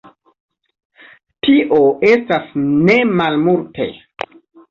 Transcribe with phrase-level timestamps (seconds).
[1.47, 1.81] Tio
[2.13, 2.49] estas
[2.87, 3.89] nemalmulte.